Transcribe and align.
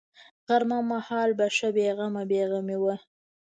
غرمه 0.47 0.79
مهال 0.91 1.29
به 1.37 1.45
ښه 1.55 1.69
بې 1.75 1.87
غمه 1.97 2.23
بې 2.29 2.41
غمه 2.51 2.77
وه. 2.83 2.95